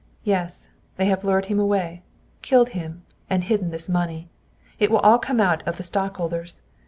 Yes; 0.23 0.69
they 0.97 1.05
have 1.05 1.23
lured 1.23 1.45
him 1.45 1.59
away! 1.59 2.01
Killed 2.41 2.69
him, 2.69 3.03
and 3.29 3.43
hidden 3.43 3.69
this 3.69 3.87
money. 3.87 4.29
It 4.79 4.89
will 4.89 4.97
all 4.97 5.19
come 5.19 5.39
out 5.39 5.61
of 5.67 5.77
the 5.77 5.83
stockholders. 5.83 6.63